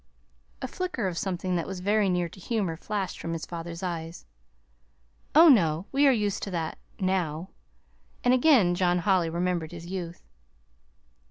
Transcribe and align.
A 0.63 0.67
flicker 0.67 1.07
of 1.07 1.15
something 1.15 1.55
that 1.55 1.67
was 1.67 1.79
very 1.79 2.09
near 2.09 2.27
to 2.27 2.39
humor 2.39 2.75
flashed 2.75 3.19
from 3.21 3.33
his 3.33 3.45
father's 3.45 3.83
eyes. 3.83 4.25
"Oh, 5.35 5.47
no. 5.47 5.85
We 5.91 6.07
are 6.07 6.11
used 6.11 6.41
to 6.41 6.49
that 6.49 6.79
now." 6.99 7.49
And 8.23 8.33
again 8.33 8.73
John 8.73 8.97
Holly 8.97 9.29
remembered 9.29 9.71
his 9.73 9.85
youth. 9.85 10.23